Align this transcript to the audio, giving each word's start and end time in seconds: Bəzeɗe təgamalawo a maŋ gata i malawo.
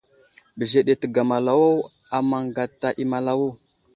Bəzeɗe 0.57 0.93
təgamalawo 1.01 1.69
a 2.15 2.17
maŋ 2.29 2.43
gata 2.55 2.89
i 3.01 3.03
malawo. 3.11 3.47